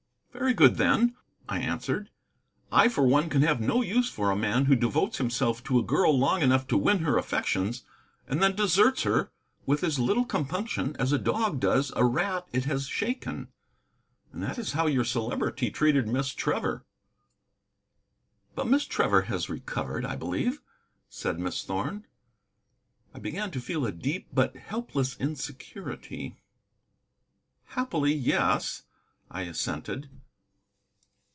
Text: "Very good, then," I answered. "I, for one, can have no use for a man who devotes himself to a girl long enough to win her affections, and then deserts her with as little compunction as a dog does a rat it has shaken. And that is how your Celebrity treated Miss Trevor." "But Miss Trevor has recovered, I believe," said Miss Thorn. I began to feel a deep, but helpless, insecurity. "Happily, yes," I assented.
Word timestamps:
"Very 0.33 0.53
good, 0.55 0.77
then," 0.77 1.15
I 1.49 1.59
answered. 1.59 2.09
"I, 2.71 2.87
for 2.87 3.03
one, 3.05 3.29
can 3.29 3.41
have 3.43 3.59
no 3.61 3.81
use 3.83 4.09
for 4.09 4.31
a 4.31 4.35
man 4.35 4.65
who 4.65 4.75
devotes 4.77 5.17
himself 5.19 5.61
to 5.65 5.77
a 5.77 5.83
girl 5.83 6.17
long 6.17 6.41
enough 6.41 6.65
to 6.69 6.77
win 6.77 6.99
her 6.99 7.17
affections, 7.17 7.83
and 8.27 8.41
then 8.41 8.55
deserts 8.55 9.03
her 9.03 9.29
with 9.67 9.83
as 9.83 9.99
little 9.99 10.23
compunction 10.25 10.95
as 10.95 11.11
a 11.11 11.19
dog 11.19 11.59
does 11.59 11.91
a 11.97 12.05
rat 12.05 12.47
it 12.53 12.63
has 12.65 12.87
shaken. 12.87 13.49
And 14.33 14.41
that 14.41 14.57
is 14.57 14.71
how 14.71 14.87
your 14.87 15.03
Celebrity 15.03 15.69
treated 15.69 16.07
Miss 16.07 16.29
Trevor." 16.33 16.85
"But 18.55 18.67
Miss 18.67 18.85
Trevor 18.85 19.23
has 19.23 19.49
recovered, 19.49 20.05
I 20.05 20.15
believe," 20.15 20.61
said 21.09 21.39
Miss 21.39 21.61
Thorn. 21.63 22.07
I 23.13 23.19
began 23.19 23.51
to 23.51 23.59
feel 23.61 23.85
a 23.85 23.91
deep, 23.91 24.27
but 24.33 24.55
helpless, 24.55 25.15
insecurity. 25.19 26.37
"Happily, 27.77 28.13
yes," 28.13 28.83
I 29.29 29.41
assented. 29.43 30.09